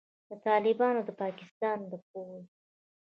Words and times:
د 0.29 0.31
طالبانو 0.45 0.97
او 1.01 1.05
د 1.07 1.09
پاکستان 1.21 1.77
د 1.91 1.93
پوځ 2.07 2.45